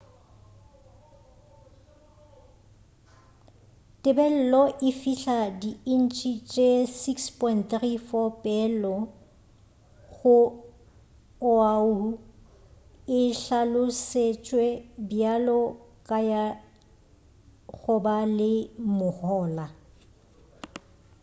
[4.01, 9.05] tebelelo e fila di inche tše 6.34 peelong
[10.15, 10.37] go
[11.51, 12.05] oahu
[13.17, 14.65] e hlalosetšwe
[15.09, 15.59] bjalo
[16.07, 16.45] ka ya
[17.81, 18.53] goba le
[18.97, 19.65] mohola